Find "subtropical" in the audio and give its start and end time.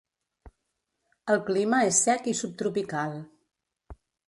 2.41-3.17